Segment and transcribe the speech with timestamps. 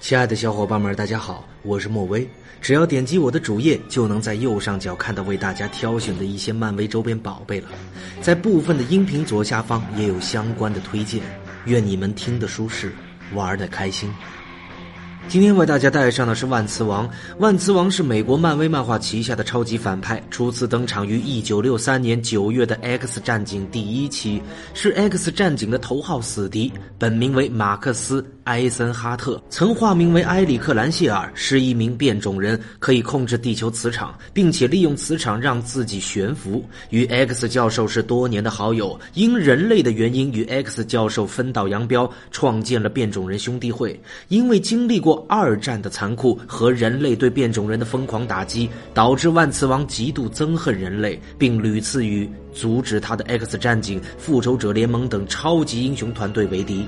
[0.00, 2.26] 亲爱的小伙伴们，大家好，我是莫威。
[2.62, 7.68] 只要点击我的主页，就能在右上角看到为大家挑选的一些漫威周边宝贝了。
[8.22, 11.22] 在部分的音频左下方也有相关的推荐。
[11.66, 12.90] 愿你们听得舒适，
[13.34, 14.10] 玩得开心。
[15.30, 17.08] 今天为大家带上的是万磁王。
[17.38, 24.42] 万磁王是美国漫威漫画旗下的超级反派，初次登场于1963年9月的《X 战警》第一期，
[24.74, 26.72] 是 X 战警的头号死敌。
[26.98, 36.64] 本名为马克思·埃森哈特，曾化名为埃里克·兰谢尔，是一名变种人，可以控制地球磁场，并且利用磁场让自己悬浮。
[36.88, 43.98] 与 X 教授是多年的好友，因人类的原因与 X 教授分道扬镳，创建了变种人兄弟会。
[44.26, 45.19] 因为经历过。
[45.28, 56.84] 二战的残酷和人类对变种人的疯狂打击，导致万磁王极度憎恨人类，并屡次与阻止他的 X 战警、复仇者联盟等超级英雄团队为敌。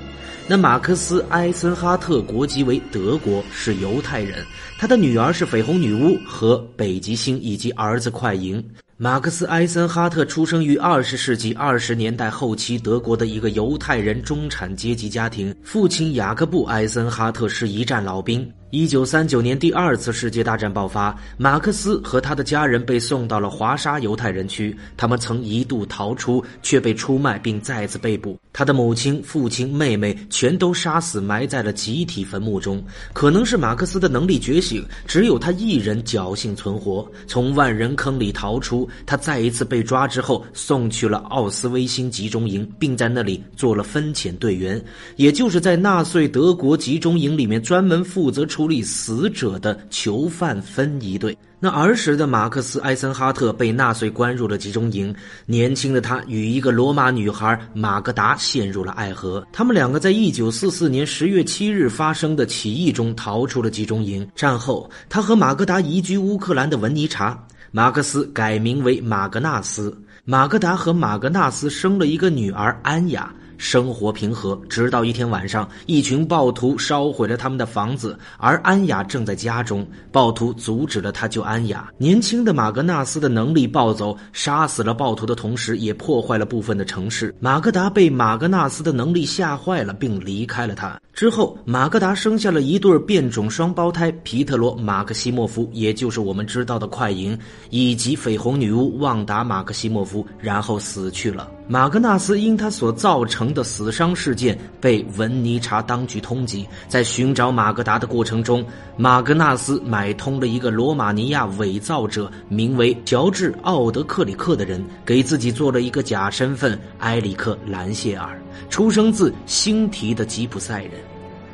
[0.49, 4.45] 那马克思·埃森哈特国籍为德国，是犹太人。
[4.79, 8.63] 他的女儿是绯红女巫和北极星，以及儿子快银。
[9.03, 18.49] 马克思·埃森哈特出生于二十世纪二十年代后期德国的一个犹太人中产阶级家庭，父亲雅各布·埃森哈特是一战老兵。
[18.73, 24.75] 一九三九年，第二次世界大战爆发，马克思和他的家人被送到了华沙犹太人区。
[24.97, 28.41] 他们曾一度逃出，却被出卖并再次被捕。
[28.51, 32.83] 他的母亲、父亲、妹妹全都杀死，埋在了集体坟墓中。
[33.13, 38.89] 可能是马克思的能力觉醒，只有他一人侥幸存活，从万人坑里逃出。
[39.05, 44.83] 他再一次被抓之后，送去了奥斯威辛集中营，并在那里做了分遣队员，
[45.17, 48.62] 也就是在纳粹德国集中营里面专门负责处。
[48.63, 51.37] 处理死者的囚犯分一队。
[51.59, 55.13] 那儿时的马克思·埃森哈特被纳粹关入了集中营。
[55.47, 59.45] 年轻的他与一个罗马女孩玛格达陷入了爱河。
[59.53, 64.25] 他们两个在一九四四年十月七日发生的起义中逃出了集中营。
[64.37, 67.45] 战后，他和玛格达移居乌克兰的文尼察。
[67.73, 69.93] 马克思改名为马格纳斯。
[70.25, 73.35] 玛格达和马格纳斯生了一个女儿安雅。
[73.63, 79.87] 生活平和，直到一天晚上，一群暴徒烧毁了他们的房子，而安雅正在家中。
[80.11, 81.89] 暴徒阻止了他救安雅。
[81.97, 87.33] 年轻的马格纳斯的能力暴走，杀死了暴徒的同时，也破坏了部分的城市。
[87.39, 91.01] 马格达被马格纳斯的能力吓坏了，并离开了他。
[91.13, 101.51] 之后，马格达生下了一对变种双胞胎皮特罗·马克西莫夫，也就是我们知道的快银，以及绯红女巫旺达·马克西莫夫，然后死去了。
[101.69, 108.65] 马格纳斯因他所造成的死伤事件被文尼察当局通缉，在寻找马格达的过程中，
[108.97, 120.93] 马格纳斯买通了一个罗马尼亚伪造者，名为乔治·奥德克里克的人，给自己做了一个假身份——埃里克·兰谢尔，出生自星提的吉普赛人。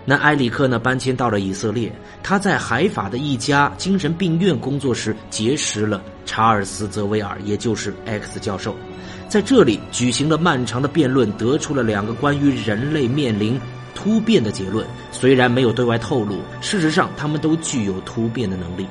[0.05, 0.79] 那埃里克呢？
[0.79, 1.93] 搬迁到了以色列，
[2.23, 8.75] 他在海法的一家精神病院工作时结识了查尔斯·泽维尔，也就是 X 教授。
[9.29, 13.61] 在这里举行了漫长的辩论，得出了两个关于人类面临
[13.95, 14.87] 突变的结论。
[15.13, 18.87] 虽然没有对外透露，事实上他们都具有突变的能力。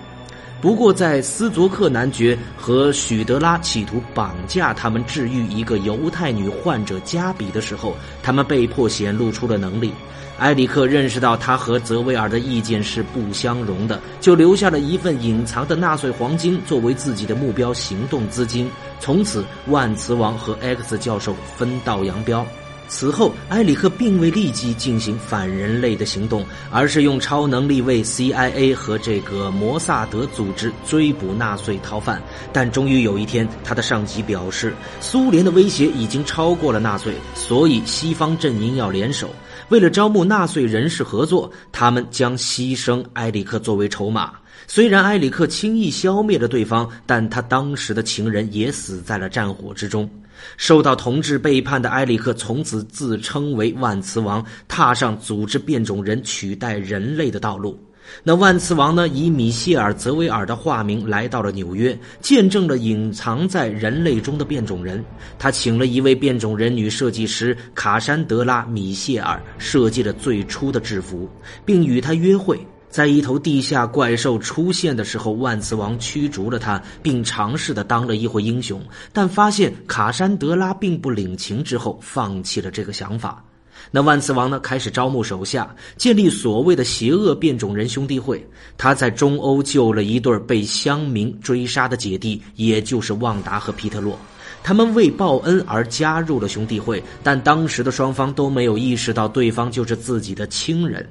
[0.60, 9.94] 不过，在斯卓克男爵和许德拉企图绑架他们治愈一个犹太女患者加比的时候，他们被迫显露出了能力。
[10.40, 18.70] 埃里克认识到他和泽维尔的意见是不相容的，就留下了一份隐藏的纳粹黄金作为自己的目标行动资金。
[19.00, 22.46] 从此，万磁王和 X 教授分道扬镳。
[22.88, 32.22] 此后，埃里克并未立即进行反人类的行动，而是用超能力为 CIA 和这个摩萨德组织追捕纳粹逃犯。
[32.54, 39.30] 但终于有一天，他的上级表示，苏联的威胁已经超过了纳粹，所以西方阵营要联手。
[39.70, 44.32] 为了招募纳粹人士合作，他们将牺牲埃里克作为筹码。
[44.66, 50.10] 虽然埃里克轻易消灭了对方，但他当时的情人也死在了战火之中。
[50.58, 57.80] 受到同志背叛的埃里克从此自称为万磁王，踏上组织变种人取代人类的道路。
[58.24, 59.06] 那万磁王呢？
[59.10, 65.04] 以米歇尔·泽维尔的化名来到了纽约，见证了隐藏在人类中的变种人。
[65.38, 71.30] 他请了一位变种人女设计师卡珊德拉·米歇尔设计了最初的制服，
[71.66, 72.58] 并与她约会。
[72.98, 78.82] 在一头地下怪兽出现的时候，万磁王驱逐了他，并尝试的当了一回英雄，
[79.14, 83.46] 但发现卡珊德拉并不领情之后，放弃了这个想法。
[83.92, 84.60] 那万磁王呢？
[84.60, 88.44] 开始招募手下，建立所谓的邪恶变种人兄弟会。
[88.80, 94.18] 他在中欧救了一对被乡民追杀的姐弟，也就是旺达和皮特洛。
[94.64, 101.08] 他们为报恩而加入了兄弟会，但当时的双方都没有意识到对方就是自己的亲人。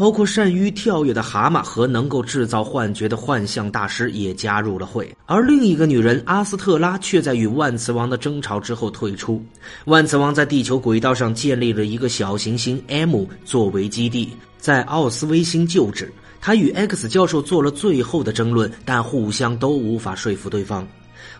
[0.00, 5.14] 包括善于跳跃的蛤蟆和能够制造幻觉的幻象大师也加入了会。
[5.26, 9.44] 而另一个女人阿斯特拉却在与万磁王的争吵之后退出。
[9.84, 16.10] 万磁王在地球轨道上建立了一个小行星 M 作为基地，在奥斯威星就职。
[16.40, 20.88] 他与 X 教授做了最后的争论，但互相都无法说服对方。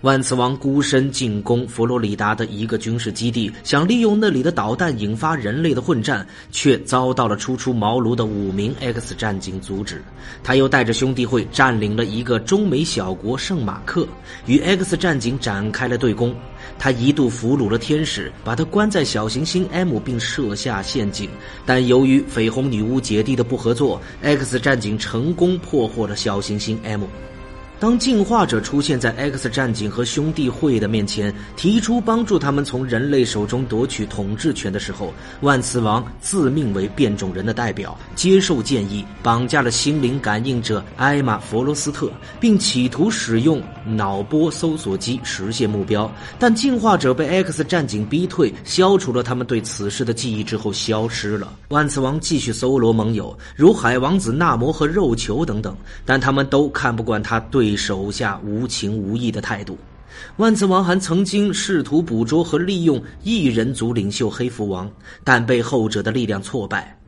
[0.03, 10.03] 万磁王孤身进攻佛罗里达的一个军事基地，想利用那里的导弹引发人类的混战，却遭到了初出茅庐的五名 X 战警阻止。
[10.43, 14.09] 他又带着兄弟会占领了一个中美小国圣马克，
[14.47, 16.35] 与 X 战警展开了对攻。
[16.79, 21.29] 他一度俘虏了天使，把他关在小行星 M，并设下陷阱。
[21.67, 27.03] 但由于绯红女巫姐弟的不合作，X 战警成功破获了小行星 M。
[27.81, 46.13] 当进化者出现在 X 战警和兄弟会的面前，提出帮助他们从人类手中夺取统治权的时候，万磁王自命为变种人的代表，接受建议，绑架了心灵感应者艾玛·弗罗斯特，并企图使用脑波搜索机实现目标。
[46.39, 51.51] 但进化者被 X 战警逼退，消除了他们对此事的记忆之后消失了。
[51.69, 55.75] 万磁王继续搜罗盟友，如海王子纳摩和肉球等等，
[56.05, 57.70] 但他们都看不惯他对。
[57.77, 59.79] 手下无情无义的态度，
[60.37, 64.91] 万磁王还曾经试图捕捉和利用异人族领袖黑蝠王，
[65.25, 67.00] 但被后者的力量挫败。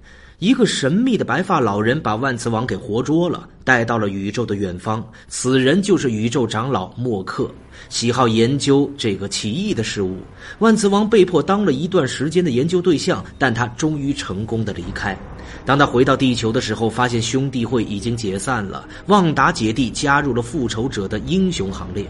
[0.42, 5.00] 一个神秘的白发老人把万磁王给活捉了，带到了宇宙的远方。
[5.28, 7.48] 此人就是宇宙长老默克，
[7.88, 10.16] 喜好研究这个奇异的事物。
[10.58, 15.16] 万磁王被迫当了一段时间的研究对象，但他终于成功的离开。
[15.64, 22.04] 当他回到地球的时候，发现兄弟会已经解散了，旺达姐弟加入了复仇者的英雄行列。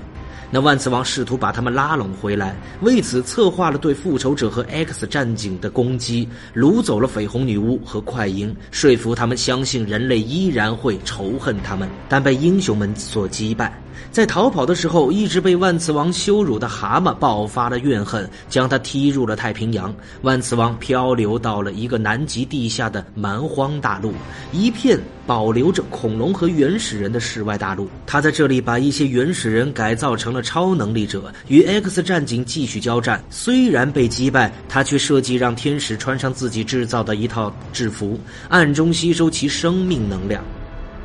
[0.55, 13.82] 那万磁王试图把他们拉拢回来，为此策划了对复仇者和 X 战警的攻击，掳走了绯红女巫和快银，说服他们相信人类依然会仇恨他们，但被英雄们所击败。
[14.11, 19.95] 在逃跑的时候，一直被万磁王羞辱的蛤蟆爆发了怨恨，将他踢入了太平洋。
[20.23, 24.13] 万磁王漂流到了一个南极地下的蛮荒大陆，
[24.53, 27.89] 一片保留着恐龙和原始人的世外大陆。
[28.07, 33.23] 他在这里把一些原始人改造成了超能力者，与 X 战警继续交战。
[33.31, 38.19] 虽然被击败，他却设计让天使穿上自己制造的一套制服，
[38.49, 40.43] 暗中吸收其生命能量。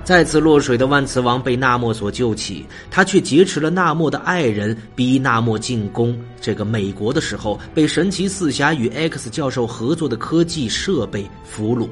[0.07, 11.89] 再次落水的万磁王被纳莫所救起，他却劫持了纳莫的爱人，逼纳莫进攻这个美国的时候，被神奇四侠与 X 教授合作的科技设备俘虏。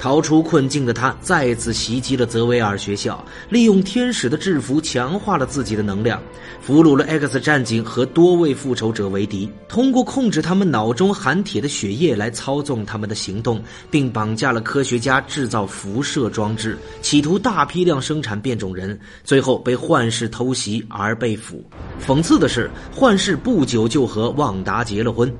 [0.00, 6.20] 逃出困境的他再次袭击了泽维尔学校，利用天使的制服强化了自己的能量，
[6.62, 21.62] 俘虏了 X 战警和多位复仇者为敌，通过控制他们脑中含铁的血液来操纵他们的行动，并绑架了科学家制造辐射装置，企图大批量生产变种人，最后被幻视偷袭而被俘。
[22.02, 25.30] 讽刺的是，幻视不久就和旺达结了婚。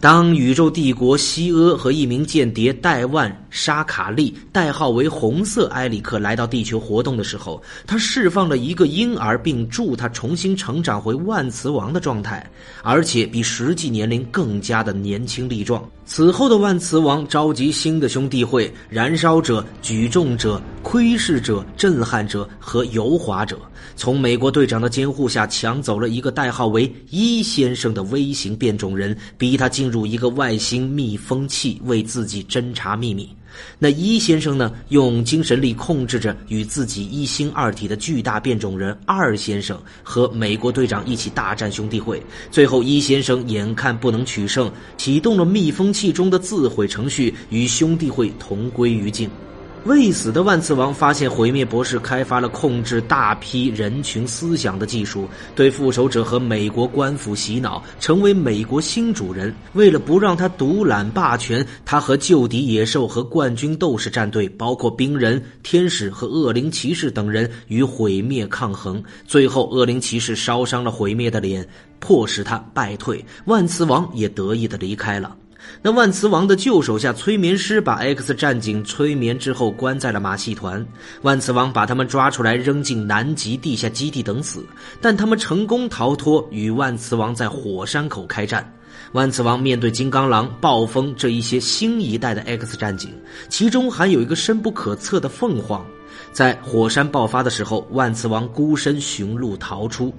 [0.00, 12.50] 当宇宙帝国西阿和一名间谍戴万沙卡利（代号为红色埃里克）来到地球活动的时候，他释放了一个婴儿，并助他重新成长回万磁王的状态，
[12.82, 15.86] 而且比实际年龄更加的年轻力壮。
[16.12, 23.56] 此后的万磁王召集新的兄弟会：燃烧者、举重者、窥视者、震撼者和油滑者，
[23.94, 29.88] 从美国队长的监护下抢走了一个代号为一先生的微型变种人，逼他进。
[29.88, 33.28] 入一个外星密封器，为自己侦查秘密。
[33.78, 34.72] 那一先生呢？
[34.88, 42.22] 用精神力控制着与自己一星二体的巨大变种人二先生和美国队长一起大战兄弟会。
[42.50, 49.28] 最后，一先生眼看不能取胜，启动了密封器中的自毁程序，与兄弟会同归于尽。
[49.84, 59.54] 未死的万磁王发现毁灭博士开发了控制大批人群思想的技术，对复仇者和美国官府洗脑，成为美国新主人。
[59.72, 69.02] 为了不让他独揽霸权，他和旧敌野兽和冠军斗士战队，包括冰人、天使和恶灵骑士等人与毁灭抗衡。
[69.26, 71.66] 最后，恶灵骑士烧伤了毁灭的脸，
[71.98, 73.24] 迫使他败退。
[73.46, 75.34] 万磁王也得意的离开了。
[75.82, 80.86] 那万磁王的旧手下催眠师把 X 战警催眠之后关在了马戏团，
[81.22, 84.64] 万磁王把他们抓出来扔进南极地下基地等死，
[85.00, 88.72] 但他们成功逃脱，与万磁王在火山口开战。
[89.12, 93.10] 万磁王面对金刚狼、暴风这一些新一代的 X 战警，
[93.48, 95.84] 其中还有一个深不可测的凤凰。
[96.32, 100.12] 在火山爆发的时候，万磁王孤身寻路逃出。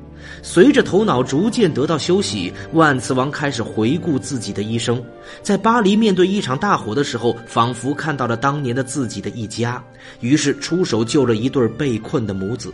[0.43, 5.03] 随着头脑逐渐得到休息，万磁王开始回顾自己的一生。
[5.41, 9.83] 在巴黎面对一场大火的时候，仿佛看到了当年的自己的一家，
[10.19, 12.71] 于是出手救了一对被困的母子。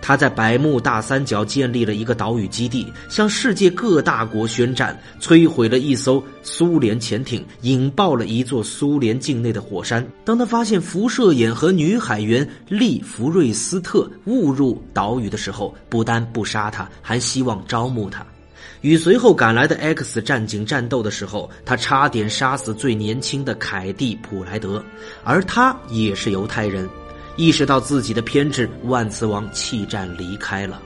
[0.00, 10.06] 他在百慕大三角建立了一个岛屿基地，向世界各大国宣战，摧毁了一艘苏联潜艇，引爆了一座苏联境内的火山。
[10.24, 18.26] 当他发现辐射眼和女海员利弗瑞斯特误入岛屿的时候，不单不杀他，还希望招募他。
[18.80, 24.84] 与随后赶来的 X 战警战斗的时候，他差点杀死最年轻的凯蒂普莱德，
[25.24, 26.88] 而他也是犹太人。
[27.38, 30.82] 意识到自己的偏执，万磁王弃战离开了。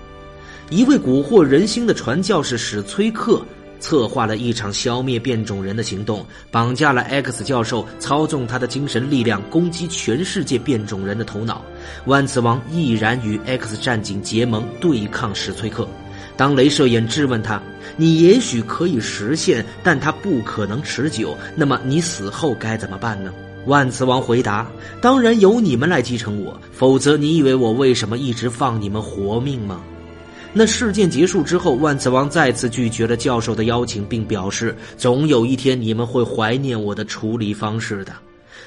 [0.69, 3.43] 一位蛊惑人心的传教士史崔克
[3.81, 11.65] 策划了一场消灭变种人的行动，绑架了 X 教授，操纵他的精神力量攻击全世界变种人的头脑。
[12.05, 15.89] 万磁王毅然与 X 战警结盟对抗史崔克。
[16.37, 17.63] 当镭射眼质问他
[17.97, 21.35] ：“你也许可以实现，但它不可能持久。
[21.57, 23.33] 那么你死后该怎么办呢？”
[23.67, 29.81] 万磁王回答：“当然由你们来继承我，否则你以为我为什么一直放你们活命吗？”
[30.53, 38.13] 那事件结束之后，万磁王再次拒绝了教授的邀请，并表示：“总有一天你们会怀念我的处理方式的。”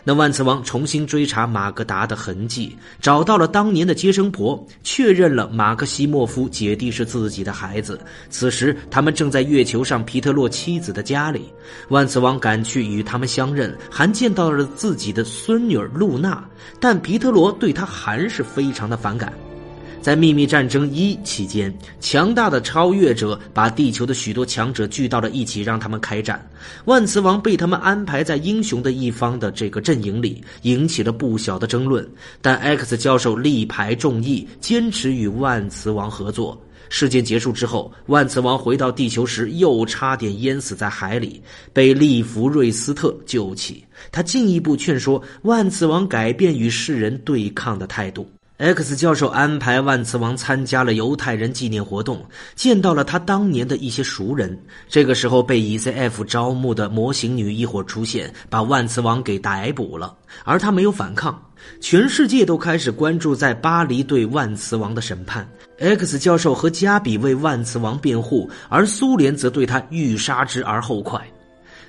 [0.08, 8.00] 那万磁王重新追查马格达的痕迹，找到了当年的接生婆，确认了马克西莫夫姐弟是自己的孩子。
[8.30, 11.52] 此时，他们正在月球上皮特洛妻子的家里。
[11.90, 16.48] 万磁王赶去与他们相认，还见到了自己的孙女露娜，
[16.80, 19.34] 但皮特罗对他还是非常的反感。
[20.06, 26.48] 在秘密战争一期间，强大的超越者把地球的许多强者聚到了一起，让他们开战。
[26.86, 32.08] 万磁王被他们安排在英雄的一方的这个阵营里，引起了不小的争论。
[32.40, 36.56] 但 X 教授力排众议，坚持与万磁王合作。
[36.88, 41.42] 事件结束之后，万磁王回到地球时，又差点淹死在海里，
[41.74, 43.84] 被利弗瑞斯特救起。
[44.12, 48.30] 他进一步劝说万磁王改变与世人对抗的态度。
[48.58, 54.58] X 教授安排万磁王参加了犹太人纪念活动，见到了他当年的一些熟人。
[54.88, 61.38] 这个时候，被 ECF 招募的模型女一伙出现，把万磁王给逮捕了，而他没有反抗。
[61.82, 65.46] 全世界都开始关注在巴黎对万磁王的审判。
[65.78, 71.22] X 教授和加比为万磁王辩护，而苏联则对他欲杀之而后快。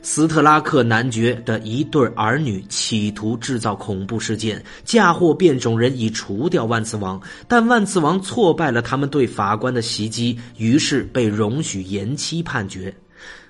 [0.08, 12.94] 斯特拉克男爵的一对儿女企图制造恐怖事件，嫁祸变种人以除掉万磁王，但万磁王挫败了他们对法官的袭击，于是被容许延期判决。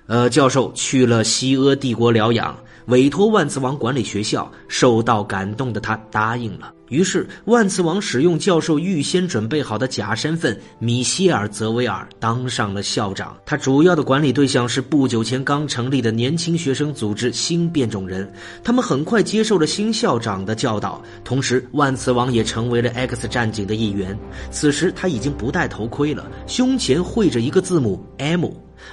[0.07, 2.57] 呃，教授去了西阿帝国疗养。
[2.87, 6.73] 委托万磁王管理学校，受到感动的他答应了。
[6.87, 13.35] 于是，万磁王使用教授预先准备好的假身份米歇尔·泽维尔当上了校长。
[13.45, 18.31] 他主要的管理对象是不久前刚成立的年轻学生组织“新变种人”。
[18.63, 24.17] 他们很快接受了新校长的教导，同时万磁王也成为了 X 战警的一员。
[24.49, 28.45] 此时，他已经不戴头盔了，胸前绘着一个字母 M。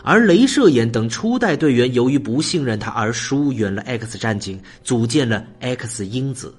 [0.03, 6.55] 而镭射眼等初代队员由于不信任他而疏远了 X 战警，组建了 X 因子。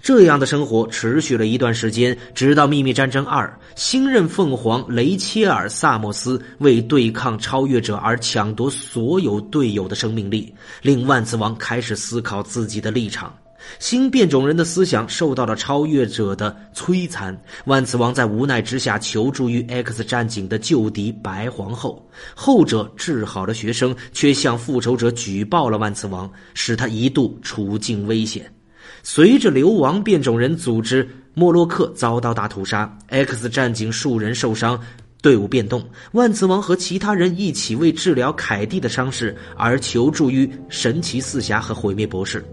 [0.00, 13.34] 这样的生活持续了一段时间，直到《秘密战争二》，新任凤凰雷切尔·萨莫斯为对抗超越者而抢夺所有队友的生命力，令万磁王开始思考自己的立场。
[13.78, 28.50] 新变种人的思想受到了超越者的摧残，万磁王在无奈之下求助于 X 战警的旧敌白皇后，后者治好了学生，却向复仇者举报了万磁王，使他一度处境危险。
[29.02, 34.80] 随着流亡变种人组织莫洛克遭到大屠杀，X 战警数人受伤，
[35.20, 42.44] 队伍变动，万磁王和其他人一起为治疗凯蒂的伤势而求助于神奇四侠和毁灭博士。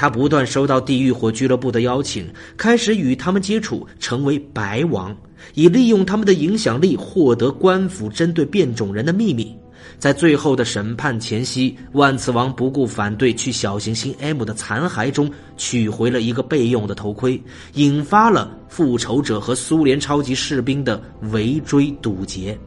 [0.00, 2.26] 他不断收到地狱火俱乐部的邀请，
[2.56, 5.14] 开始与他们接触，成为白王，
[5.52, 9.54] 以利用他们的影响力获得官府针对变种人的秘密。
[9.98, 17.38] 在最后的审判前夕，万磁王不顾反对，去小行星 M 的残骸中取回了一个备用的头盔，
[17.74, 20.98] 引发了复仇者和苏联超级士兵的
[21.30, 22.58] 围追堵截。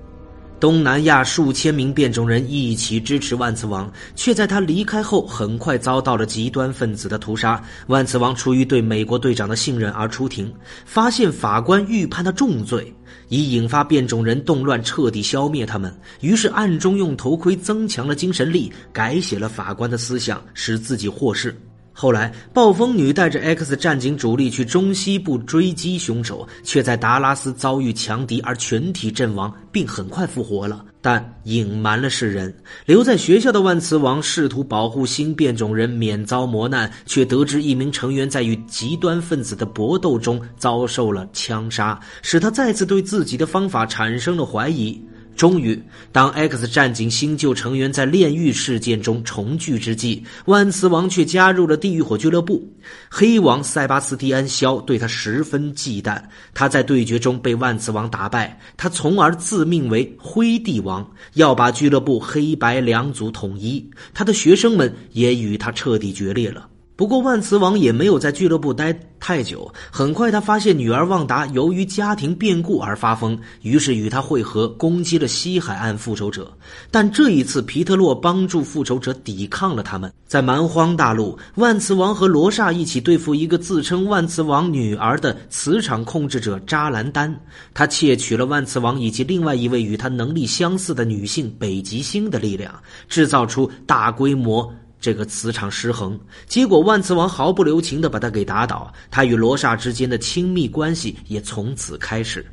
[0.63, 7.62] 东南亚数千名变种人一起支持万磁王，却在他离开后很快遭到了极端分子的屠杀。
[7.88, 10.50] 万磁王出于对美国队长的信任而出庭，
[10.86, 12.96] 发现法官预判他重罪，
[13.27, 15.93] 以引发变种人动乱，彻底消灭他们。
[16.22, 21.53] 于是暗中用头盔增强了精神力，改写了法官的思想，使自己获释。
[21.96, 32.54] 后来，暴风女带着 X 战警主力去中西部追击凶手，却在达拉斯遭遇强敌而全体阵亡，并很快复活了，但隐瞒了世人。
[32.88, 45.00] 留在学校的万磁王试图保护新变种人免遭磨难，却得知一名成员在与极端分子的搏斗中遭受了枪杀，使他再次对自己的方法产生了怀疑。
[45.36, 52.68] 终于，当 X 战警新旧成员在炼狱事件中重聚之际，万磁王却加入了地狱火俱乐部。
[53.10, 56.22] 黑王塞巴斯蒂安·肖对他十分忌惮，
[56.54, 63.90] 他在对决中被万磁王打败，他从而自命为灰帝王，要把俱乐部黑白两组统一。
[64.13, 66.68] 他的学生们也与他彻底决裂了。
[66.96, 69.72] 不过，万磁王也没有在俱乐部待太久。
[69.92, 76.56] 很快，他发现女儿旺达由于家庭变故而发疯，于是与他会合，攻击了西海岸复仇者。
[76.92, 80.14] 但这一次，皮特洛帮助复仇者抵抗了他们。
[80.28, 87.36] 在蛮荒大陆，万磁王和罗刹一起对付一个自称万磁王女儿的磁场控制者扎兰丹。
[87.74, 92.72] 他窃取了万磁王以及另外一位与他能力相似的女性北极星的力量，
[93.10, 94.72] 制造出大规模。
[95.04, 96.18] 这个磁场失衡，
[96.48, 102.46] 结果万磁王毫不留情地把他给打倒，他与罗刹之间的亲密关系也从此开始。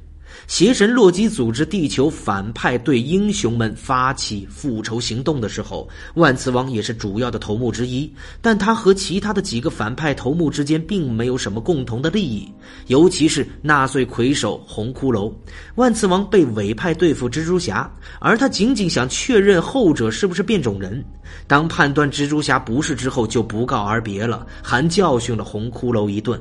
[0.51, 8.13] 邪神洛基组织地球反派对英雄们发起复仇行动的时候，万磁王也是主要的头目之一。
[8.43, 12.53] 但他和其他的几个反派头目之间并没有什么共同的利益，
[12.89, 15.33] 尤其是纳粹魁首红骷髅。
[15.77, 17.89] 万磁王被委派对付蜘蛛侠，
[18.19, 21.01] 而他仅仅想确认后者是不是变种人。
[21.47, 26.41] 当判断蜘蛛侠不是之后，就不告而别了，还教训了红骷髅一顿。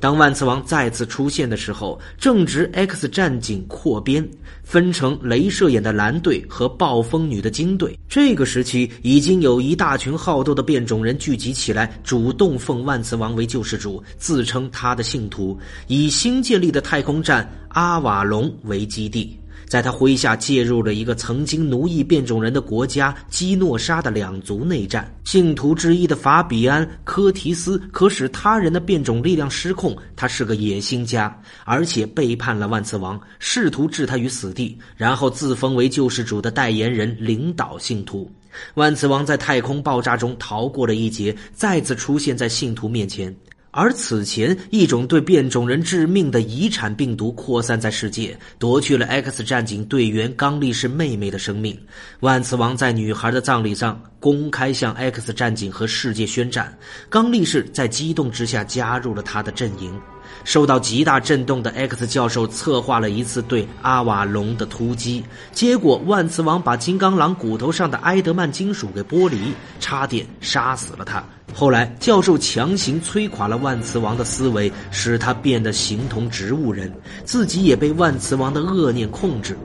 [0.00, 4.26] 当万磁王再次出现的时候，正值 X 战警扩编，
[4.64, 7.96] 分成镭射眼的蓝队和暴风女的金队。
[8.08, 19.36] 这个时期，已经有一大群好斗的变种人聚集起来，主动奉万磁王为救世主，自称他的信徒，以新建立的太空站阿瓦隆为基地。
[19.70, 25.08] 在他麾下介入了一个曾经奴役变种人的国家基诺沙的两族内战。
[25.22, 29.96] 信徒之一的法比安·科提斯可使他人的变种力量失控。
[30.16, 38.28] 他是个野心家，而且背叛了万磁王，试图置他于死地，然后自封为救世主的代言人，领导信徒。
[38.74, 43.32] 万磁王在太空爆炸中逃过了一劫，再次出现在信徒面前。
[43.72, 51.78] 而此前，一种对变种人致命的遗产病毒扩散在世界，夺去了 X 战警队员刚力士妹妹的生命。
[52.18, 56.76] 万磁王在女孩的葬礼上公开向 X 战警和世界宣战，
[57.08, 59.96] 刚力士在激动之下加入了他的阵营。
[60.44, 71.22] 受到极大震动的 X 教授策划了一次对阿瓦隆的突击，结果万磁王把金刚狼骨头上的埃德曼金属给剥离，差点杀死了他。
[71.52, 76.92] 后来，教授强行摧垮了万磁王的思维，使他变得形同植物人，
[77.24, 79.58] 自己也被万磁王的恶念控制。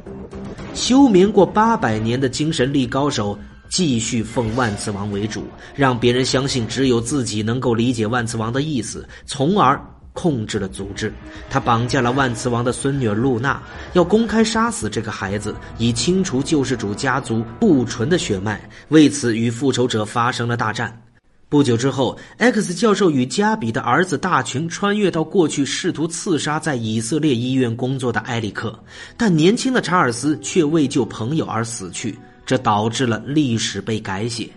[0.74, 3.38] 休眠过八百年的精神力高手
[3.70, 9.80] 继续奉万磁王为主，让别人相信只有自己能够理解万磁王的意思，从而。
[10.16, 11.14] 控制了组织，
[11.50, 13.62] 他绑架了万磁王的孙女露娜，
[13.94, 18.68] 要公开杀死这个孩子，以清除救世主家族不纯的血脉。
[18.88, 21.00] 为此，与复仇者发生了大战。
[21.48, 28.78] 不久之后，X 教授与加比的儿子大群穿越到过去，试图刺杀在以色列医院工作的埃里克，
[29.16, 34.50] 但年轻的查尔斯却为救朋友而死去，这导致了历史被改写。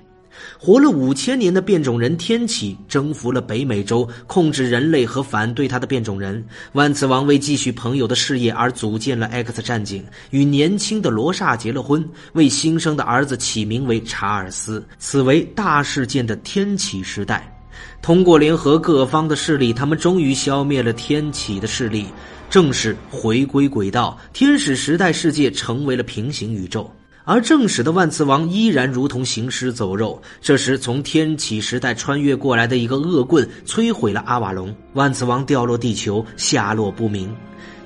[0.59, 6.45] 活了五千年的变种人天启征服了北美洲，控制人类和反对他的变种人。
[6.73, 14.85] 万磁王为继续朋友的事业而组建了 X 战警，与年轻的罗刹结了婚，为新生的儿子起名为查尔斯。
[14.99, 17.55] 此为大事件的天启时代。
[18.03, 22.07] 通过联合各方的势力，他们终于消灭了天启的势力，
[22.51, 24.19] 正式回归轨道。
[24.33, 26.91] 天使时代世界成为了平行宇宙。
[27.29, 30.19] 而正史的万磁王依然如同行尸走肉。
[30.41, 37.31] 这时，从天启时代穿越过来的一个恶棍摧毁了阿瓦隆，万磁王掉落地球，下落不明。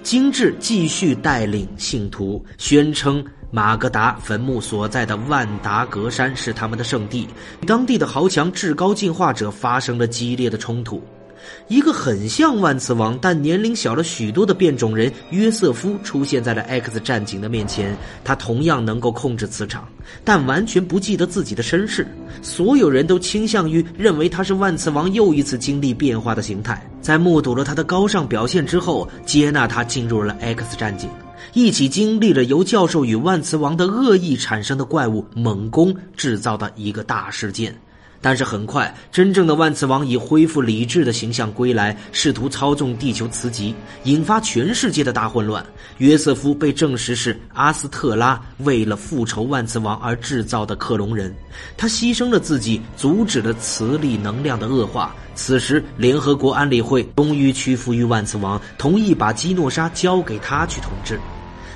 [0.04, 7.26] 金智继续带领信徒，宣称马格达坟墓所在的万达格山是他们的圣地，
[7.66, 11.02] 当地的豪强至高进化者发生了激烈的冲突。
[11.68, 17.96] 一个很像万磁王但年龄小了许多的变种人约瑟夫出现在了 X 战警的面前。
[18.24, 19.88] 他同样能够控制磁场，
[20.24, 22.06] 但完全不记得自己的身世。
[22.40, 26.86] 所有人都倾向于认为他是万磁王又一次经历变化的形态。
[27.00, 31.10] 在目睹了他的高尚表现之后，接纳他进入了 X 战警，
[31.52, 37.76] 一起经历了由教授与万磁王的恶意产生的怪物猛攻制造的一个大事件。
[38.22, 45.62] 但是很快，真正的万磁王以恢复理智的形象归来，试图操纵地球磁极，引发全世界的大混乱。
[45.98, 51.34] 约瑟夫被证实是阿斯特拉为了复仇万磁王而制造的克隆人，
[51.76, 55.14] 他牺牲了自己，阻止了磁力能量的恶化。
[55.34, 61.18] 此时，联合国安理会终于屈服于万磁王，同意把基诺莎交给他去统治。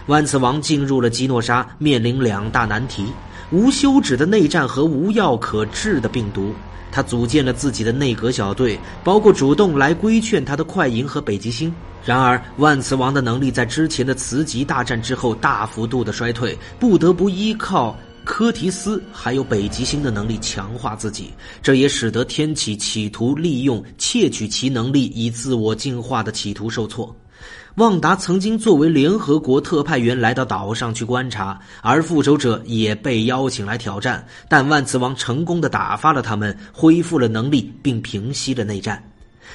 [0.06, 3.06] 万磁王进入了基诺莎，面临两大难题。
[3.52, 6.52] 无休止的内战和无药可治的病毒，
[6.90, 11.72] 他组建了自己的内阁小队，包括主动来规劝他的快银和北极星。
[12.04, 21.30] 然而，万磁王的能力在之前的磁极大战之后大幅度的衰退，不得不依靠柯提斯还有北极星的能力强化自己。
[21.62, 27.14] 这也使得天启企图利用窃取其能力以自我进化的企图受挫。
[27.76, 39.02] 旺达曾经作为联合国特派员来到岛上去观察，而复仇者也被邀请来挑战，但万磁王成功的打发了他们，恢复了能力并平息了内战。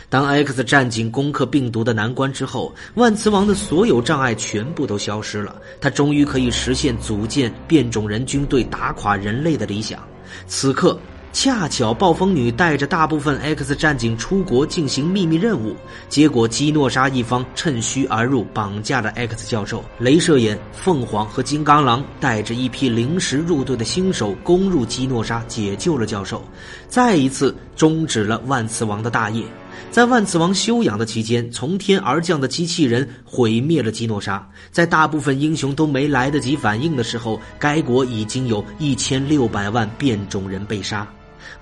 [0.07, 9.99] 当 X 战警攻克病毒的难关之后，万磁王的所有障碍全部都消失了，他终于可以实现组建变种人军队打垮人类的理想。
[10.45, 10.95] 此刻。
[11.33, 15.75] 恰巧暴风女带着大部分 X 战警出国进行秘密任务，
[16.09, 19.83] 结果基诺莎一方趁虚而入，绑架了 X 教授。
[19.99, 26.43] 镭射眼、凤凰和金刚狼带着一批临时入队的新手攻入基诺莎，解救了教授，
[26.89, 29.43] 再一次终止了万磁王的大业。
[29.89, 34.45] 在万磁王休养的期间，从天而降的机器人毁灭了基诺莎。
[34.69, 41.07] 在大部分英雄都没来得及反应的时候，该国已经有一千六百万变种人被杀。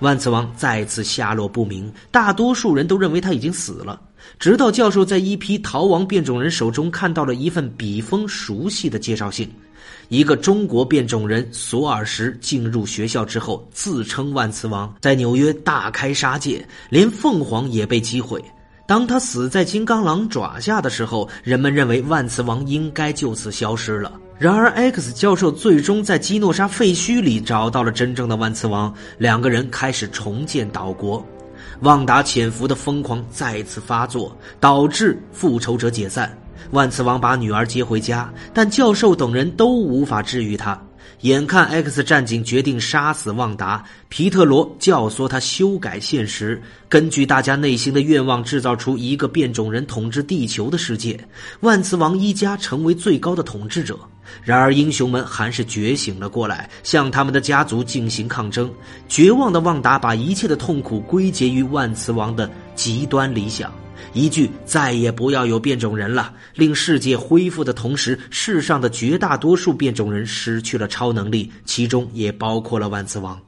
[0.00, 4.00] 万磁王再次下落不明，大多数人都认为他已经死了。
[4.38, 9.50] 直到教授在一批逃亡变种人手中看到了一份笔锋熟悉的介绍信，
[10.08, 18.42] 一个中国变种人索尔什进入学校之后，自称万磁王，在纽约大开杀戒，连凤凰也被击毁。
[18.86, 24.12] 当他死在金刚狼爪下的时候，人们认为万磁王应该就此消失了。
[24.40, 31.22] 然而，X 教授最终在基诺莎废墟里找到了真正的万磁王，两个人开始重建岛国。
[31.82, 36.34] 旺达潜伏的疯狂再次发作，导致复仇者解散。
[36.70, 40.80] 万磁王把女儿接回家，但教授等人都无法治愈他。
[41.22, 51.22] 眼看 X 战警决定杀死旺达，皮特罗教唆他修改现实，根据大家内心的愿望制造出一个变种人统治地球的世界，
[51.60, 53.98] 万磁王一家成为最高的统治者。
[54.42, 58.72] 然而，英雄们还是觉醒了过来，向他们的家族进行抗争。
[59.06, 63.70] 绝望的旺达把一切的痛苦归结于万磁王的极端理想。
[64.12, 73.40] 一句“再也不要有变种人了”，令世界恢复的同时，世上的绝大多数变种人失去了超能力，其中也包括了万磁王。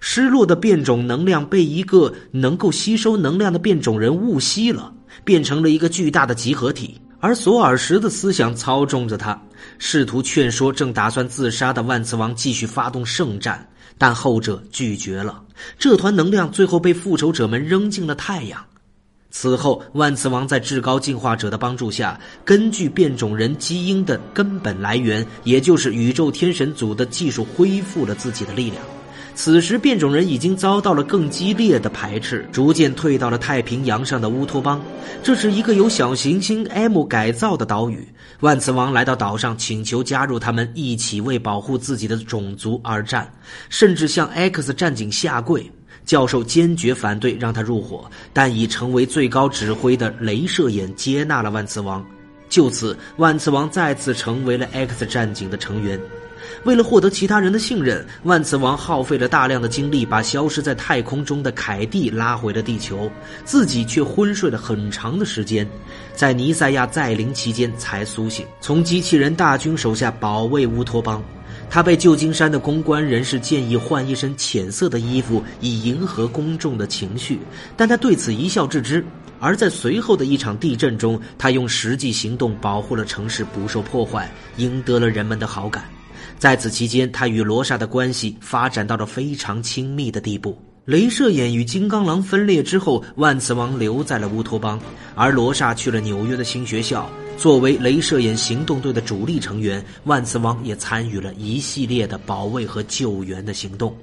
[0.00, 4.92] 失落的变种能量被一个能够吸收能量的变种人误吸了，
[5.24, 7.00] 变成了一个巨大的集合体。
[7.18, 9.40] 而索尔什的思想操纵着他，
[9.78, 15.42] 试图劝说正打算自杀的万磁王继续发动圣战，但后者拒绝了。
[15.78, 18.62] 这团能量最后被复仇者们扔进了太阳。
[19.36, 28.80] 此后，万磁王在至高进化者的帮助下，根据变种人基因的根本来源，也就是宇宙天神组的技术，恢复了自己的力量。
[29.34, 34.80] 此时，变种人已经遭到了更激烈的排斥，逐渐退到了太平洋上的乌托邦。
[35.20, 38.06] 这是一个由小行星 M 改造的岛屿。
[38.38, 43.28] 万磁王来到岛上，请求加入他们一起为保护自己的种族而战，
[43.68, 45.68] 甚至向 X 战警下跪。
[46.04, 52.04] 教授坚决反对让他入伙，但已成为最高指挥的镭射眼接纳了万磁王。
[52.48, 55.98] 就此，万磁王再次成为了 X 战警的成员。
[56.64, 63.10] 为了获得其他人的信任，万磁王耗费了大量的精力，把消失在太空中的凯蒂拉回了地球，
[63.44, 65.66] 自己却昏睡了很长的时间，
[66.14, 71.22] 在尼赛亚再临期间才苏醒，从机器人大军手下保卫乌托邦。
[71.68, 77.40] 他被旧金山的公关人士建议换一身浅色的衣服，以迎合公众的情绪，
[77.76, 79.04] 但他对此一笑置之。
[79.40, 85.84] 而在随后的一场地震中，他用实际行动保护了城市不受破坏，赢得了人们的好感。
[86.38, 90.56] 在此期间，他与罗莎的关系发展到了非常亲密的地步。
[90.86, 94.78] 镭射眼与金刚狼分裂之后，万磁王留在了乌托邦，
[95.14, 97.08] 而罗莎去了纽约的新学校。
[97.36, 103.94] 作为镭射眼行动队的主力成员，万磁王也参与了一系列的保卫和救援的行动。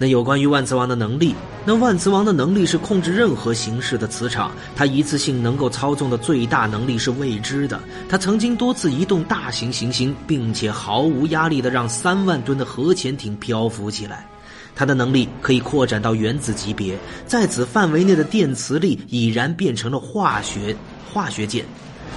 [0.00, 7.80] 那有关于万磁王的能力，那万磁王的能力是控制任何形式的磁场，他一次性能够操纵的最大能力是未知的。
[8.08, 14.24] 他曾经多次移动大型行星，并且毫无压力的让三万吨的核潜艇漂浮起来。
[14.76, 20.76] 它的能力可以扩展到原子级别，在此范围内的电磁力已然变成了化学
[21.12, 21.64] 化学键。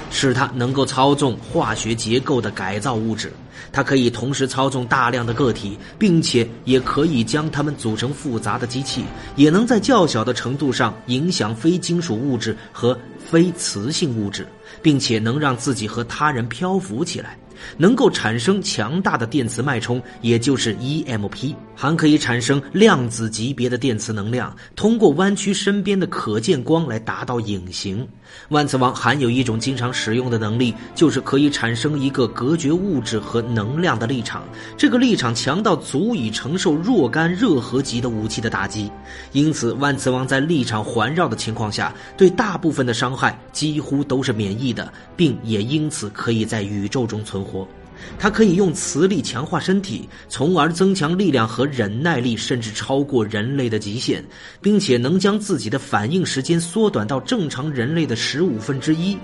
[0.09, 3.31] 使它能够操纵化学结构的改造物质，
[3.71, 9.03] 它可以同时操纵大量的个体，并且也可以将它们组成复杂的机器，
[9.35, 14.47] 也能在较小的程度上影响非金属物质和非磁性物质，
[14.81, 17.37] 并且能让自己和他人漂浮起来。
[17.77, 28.07] 能够产生强大的电磁脉冲，也就是 EMP，还可以产生量子级别的电磁能量，通过弯曲身边的可见光来达到隐形。
[28.49, 34.43] 万磁王还有一种经常使用的能力，就是可以产生一个隔绝物质和能量的立场。
[34.77, 38.91] 这个立场强到足以承受若干热核级的武器的打击，
[39.31, 47.67] 因此万磁王在立场环绕的情况下，对大部分的伤害几乎都是免疫的，并也因此可以在宇宙中存活。
[48.09, 54.23] 活，它可以用磁力强化身体，从而增强力量和忍耐力，甚至超过人类的极限，
[54.61, 59.17] 并且能将自己的反应时间缩短到正常人类的十五分之一。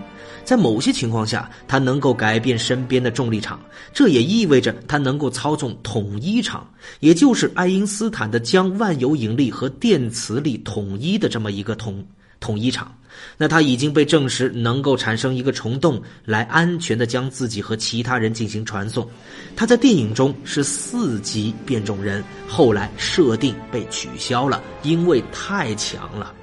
[0.44, 3.60] 在某些情况下，它能够改变身边的重力场，
[3.94, 6.66] 这也意味着它能够操纵统一场，
[7.02, 12.02] 也就是爱因斯坦的将万有引力和电磁力统一的这么一个统
[12.40, 12.98] 统一场。
[13.38, 19.08] 那他已经被证实能够产生一个虫洞，来安全的将自己和其他人进行传送。
[19.56, 26.34] 他在电影中是四级变种人，后来设定被取消了，因为太强了。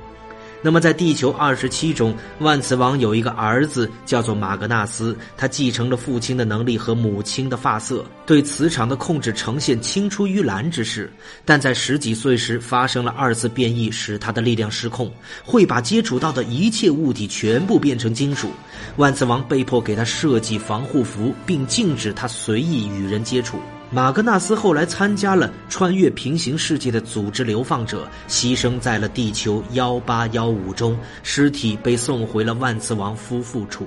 [0.64, 5.14] 那么，在地球二十七中，万磁王有一个儿子，叫做马格纳斯。
[5.37, 11.12] 他继承了父亲的能力和母亲的发色，对磁场的控制呈现青出于蓝之势。
[11.44, 15.12] 但在十几岁时发生了二次变异，使他的力量失控，
[15.44, 18.50] 会把接触到的一切物体全部变成金属。
[18.96, 23.59] 万磁王被迫给他设计防护服，并禁止他随意与人接触。
[23.94, 33.87] 马格纳斯后来参加了穿越平行世界的组织流放者，牺牲在了地球幺八幺五中，尸体被送回了万磁王夫妇处。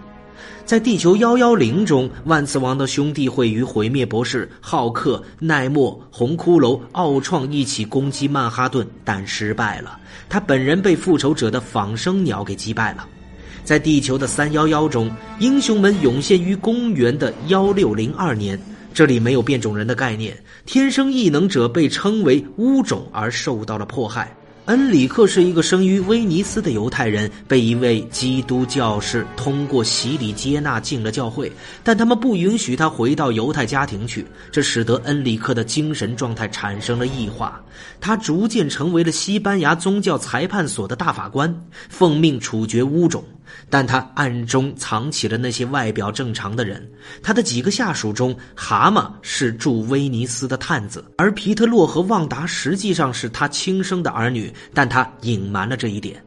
[0.63, 9.99] 在地球幺幺零中，万磁王的兄弟会与毁灭博士、浩克、奈莫、红骷髅、奥创一起攻击曼哈顿，但失败了。
[10.29, 13.05] 他本人被复仇者的仿生鸟给击败了。
[13.65, 18.57] 在地球的三幺幺中，英雄们涌现于公元的幺六零二年。
[18.97, 24.35] 这里没有变种人的概念，天生异能者被称为巫种而受到了迫害。
[24.65, 31.51] 恩里克是一个生于威尼斯的犹太人，被一位基督教士通过洗礼接纳进了教会，
[31.83, 37.63] 但他们不允许他回到犹太家庭去，这使得恩里克的精神状态产生了异化，
[38.01, 41.55] 他逐渐成为了西班牙宗教裁判所的大法官，
[41.87, 43.23] 奉命处决巫种。
[43.69, 46.89] 但他暗中藏起了那些外表正常的人。
[47.21, 56.23] 他的几个下属中，蛤蟆是驻威尼斯的探子，而皮特洛和旺达实际上是他亲生的儿女，但他隐瞒了这一点。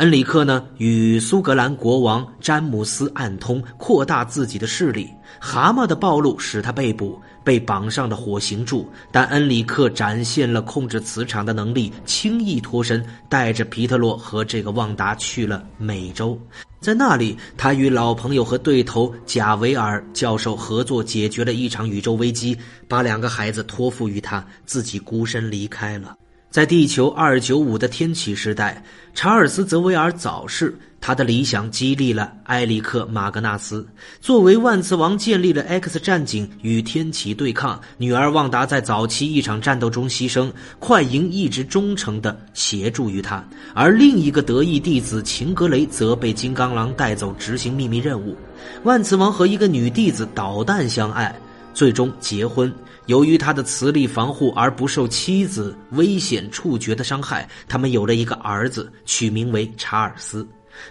[0.00, 5.10] 恩里克呢，与苏格兰国王詹姆斯暗通，扩大自己的势力。
[5.38, 8.88] 蛤蟆的暴露使他被捕，被绑上了火刑柱。
[9.12, 16.40] 但恩里克展现了控制磁场的能力，轻易脱身，带着皮特洛和这个旺达去了美洲。
[16.80, 22.56] 在那里，他与老朋友和对头贾维尔教授合作，解决了一场宇宙危机，
[22.88, 26.16] 把两个孩子托付于他，自己孤身离开了。
[26.50, 28.82] 在地球二九五的天启时代，
[29.14, 30.76] 查尔斯·泽维尔早逝。
[31.02, 33.86] 他的理想激励了埃里克·马格纳斯。
[34.20, 37.80] 作为万磁王，建立了 X 战警与天启对抗。
[37.96, 43.42] 女儿旺达在早期一场战斗中牺牲，快银一直忠诚地协助于他。
[43.72, 48.36] 而另一个得意弟子秦格雷则被金刚狼带走执行秘密任务。
[48.82, 51.34] 万磁王和一个女弟子导弹相爱，
[51.72, 52.70] 最终结婚。
[53.06, 60.46] 由于他的磁力防护而不受妻子危险触觉的伤害，他们有了一个儿子，取名为查尔斯。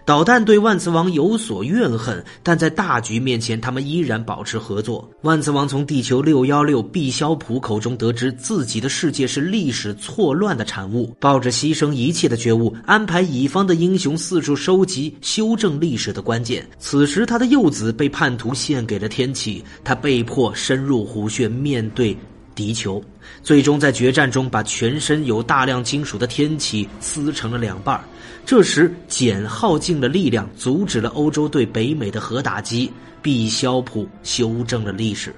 [0.05, 5.09] 导弹对万磁王有所怨恨，但在大局面前，他们依然保持合作。
[5.21, 16.67] 万磁王从地球六幺六毕肖普口中得知自己的世界是历史错乱的产物，抱着牺牲一切的觉悟，安排乙方的英雄四处收集修正历史的关键。
[16.77, 22.15] 此时，他的幼子被叛徒献给了天启，他被迫深入虎穴面对
[22.55, 23.01] 敌球，
[23.41, 28.01] 最终在决战中把全身有大量金属的天启撕成了两半。
[28.49, 32.91] 这时，简耗尽了力量，阻止了欧洲对北美的核打击。
[33.21, 35.31] 毕肖普修正了历史，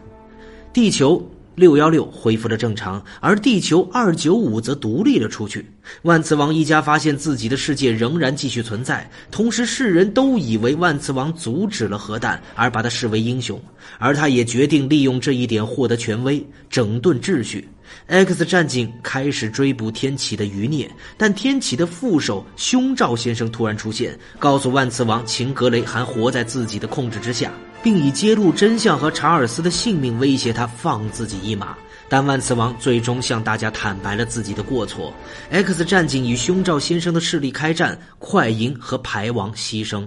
[0.72, 1.22] 地球
[1.54, 5.70] 六幺六恢复了正常，而地球二九五则独立了出去。
[6.04, 13.62] 万磁王一家发现自己的世界仍然继续存在，同时世人都以为万磁王阻止了核弹，而把他视为英雄，
[14.00, 17.68] 而他也决定利用这一点获得权威，整顿秩序。
[18.08, 27.52] X 战警开始追捕天启的余孽，但天启的副手胸罩先生突然出现，告诉万磁王秦格雷还活在自己的控制之下，
[27.82, 31.78] 并以揭露真相和查尔斯的性命威胁他放自己一马。
[32.10, 35.14] 但万磁王最终向大家坦白了自己的过错。
[35.50, 40.06] X 战警与胸罩先生的势力开战，快银和排王牺牲。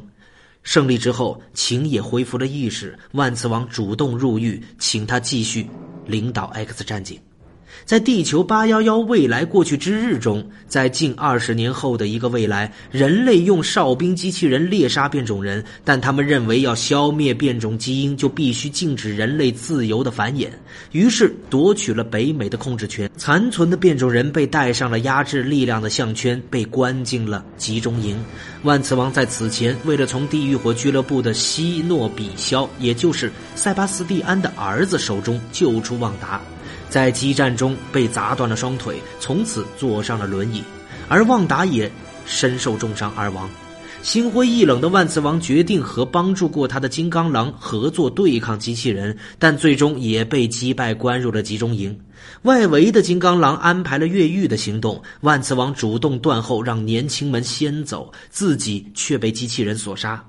[0.62, 2.99] 胜利之后，秦也恢复了意识。
[3.12, 5.66] 万磁王主动入狱，请他继续
[6.07, 7.18] 领导 X 战警。
[7.85, 20.49] 在地球八幺幺未来过去之日中，在近二十年后的一个未来，人类用哨兵机器人猎杀变种人，但他们认为要消灭变种基因，就必须禁止人类自由的繁衍，
[20.92, 23.11] 于是夺取了北美的控制权。
[23.18, 28.16] 残存的变种人被戴上了压制力量的项圈，被关进了集中营。
[28.62, 36.40] 万磁王在此前为了从地狱火俱乐部的希诺比肖，也就是塞巴斯蒂安的儿子手中救出旺达。
[36.94, 40.62] 在激战中被砸断了双腿，从此坐上了轮椅，
[41.09, 41.90] 而旺达也
[42.24, 43.50] 身受重伤而亡。
[44.00, 51.98] 心灰意冷的万磁王决定和帮助过他的金刚狼合作对抗机器人，但最终也被击败，关入了集中营。
[52.42, 60.24] 外围的金刚狼安排了越狱的行动，万磁王主动断后，让年轻们先走，自己却被机器人所杀。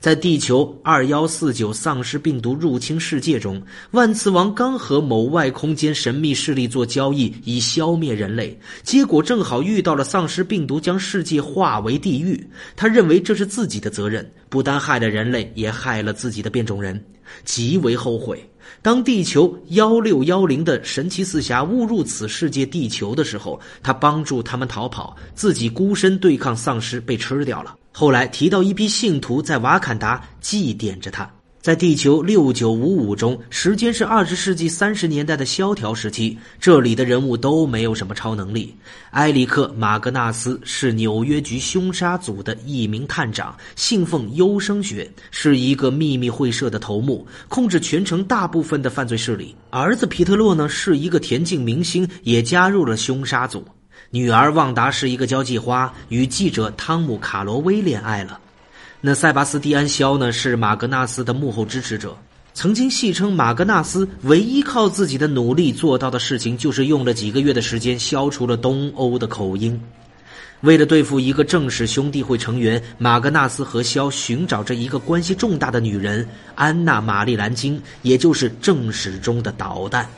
[0.00, 12.46] 在地球二幺四九丧尸病毒入侵世界中，万磁王刚和某外空间神秘势力做交易，以消灭人类，结果正好遇到了丧尸病毒将世界化为地狱。
[12.76, 17.04] 他认为这是自己的责任，不单害了人类，也害了自己的变种人，
[17.44, 18.48] 极为后悔。
[18.82, 27.76] 当地球幺六幺零的神奇四侠误入此世界地球的时候，他帮助他们逃跑，自己孤身对抗丧尸，被吃掉了。
[27.92, 31.28] 后来提到一批信徒在瓦坎达祭奠着他。
[31.60, 36.38] 在地球六九五五中，时间是二十世纪三十年代的萧条时期。
[36.60, 38.74] 这里的人物都没有什么超能力。
[39.10, 49.54] 埃里克·马格纳斯是纽约局凶杀组的一名探长，信奉优生学，是一个秘密会社的头目，控制全城大部分的犯罪势力。
[49.70, 53.64] 儿子皮特洛呢，是一个田径明星，也加入了凶杀组。
[54.10, 58.40] 女儿旺达是一个交际花，与记者汤姆·卡罗威恋爱了。
[59.00, 60.32] 那塞巴斯蒂安·肖呢？
[60.32, 62.18] 是马格纳斯的幕后支持者，
[62.52, 69.80] 曾经戏称马格纳斯唯一靠自己的努力做到的事情，就是用了几个月的时间消除了东欧的口音。
[70.62, 80.10] 为了对付一个正史兄弟会成员，马格纳斯和肖寻找着一个关系重大的女人安娜·玛丽·兰金，也就是正史中的导弹。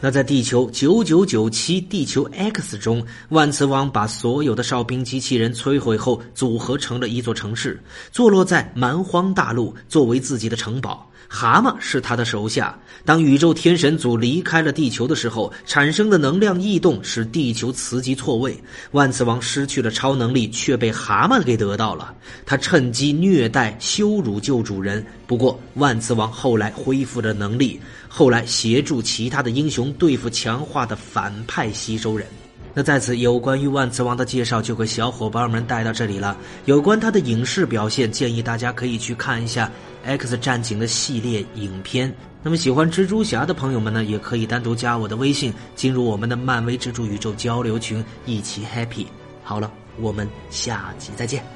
[0.00, 7.82] 那在地球九九九七地球 X 中，万磁王把所有的哨兵机器人摧毁后，组合成了一座城市，
[8.12, 11.10] 坐落在蛮荒大陆，作为自己的城堡。
[11.28, 12.78] 蛤蟆是他的手下。
[13.04, 18.56] 当宇宙天神组离开了地球的时候，产生的能量异动使地球磁极错位，
[18.92, 22.14] 万磁王失去了超能力，却被蛤蟆给得到了。
[22.44, 25.04] 他趁机虐待、羞辱旧主人。
[25.26, 27.80] 不过，万磁王后来恢复了能力，
[28.18, 32.26] 后来协助其他的英雄对付强化的反派吸收人。
[32.72, 36.34] 那在此，有关于万磁王的介绍就给小伙伴们带到这里了。
[36.64, 39.70] 有关他的影视表现，建议大家可以去看一下。
[40.02, 42.10] X 战警的系列影片，
[42.42, 49.04] 那么喜欢蜘蛛侠的朋友们呢，也可以单独加我的微信，进入我们的漫威蜘蛛宇宙交流群，一起 happy。
[49.42, 51.55] 好了，我们下集再见。